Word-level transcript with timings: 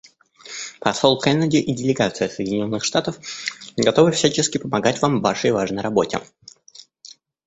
Посол 0.79 1.19
Кеннеди 1.21 1.57
и 1.57 1.75
делегация 1.75 2.27
Соединенных 2.27 2.83
Штатов 2.83 3.19
готовы 3.77 4.09
всячески 4.11 4.57
помогать 4.57 4.99
Вам 4.99 5.19
в 5.19 5.21
Вашей 5.21 5.51
важной 5.51 5.83
работе. 5.83 6.19